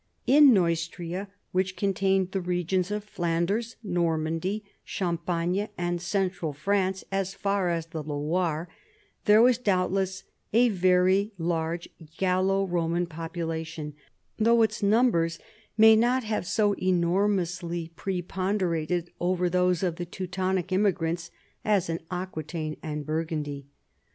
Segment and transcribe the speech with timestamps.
[0.25, 7.69] In Neustria, which contained the regions of Flanders, Normandy, Champagne, and Central France as far
[7.69, 8.67] as the Loire,
[9.25, 11.87] there was doubtless a very large
[12.17, 13.93] Gallo Roraan population,
[14.39, 15.37] though its numbers
[15.77, 21.29] may not have so enormously preponderated over those of the Teutonic immigrants
[21.63, 23.67] as in Aquitaine and Burgundy.